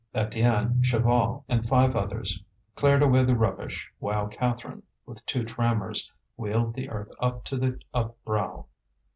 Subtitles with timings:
[0.15, 2.41] Étienne, Chaval, and five others
[2.75, 7.79] cleared away the rubbish while Catherine, with two trammers, wheeled the earth up to the
[7.93, 8.65] upbrow.